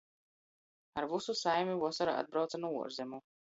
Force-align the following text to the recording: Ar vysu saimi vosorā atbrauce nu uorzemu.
Ar 1.01 1.07
vysu 1.11 1.35
saimi 1.43 1.77
vosorā 1.85 2.17
atbrauce 2.25 2.63
nu 2.65 2.75
uorzemu. 2.81 3.25